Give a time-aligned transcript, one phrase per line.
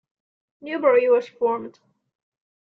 [0.61, 1.77] Newbury was formed.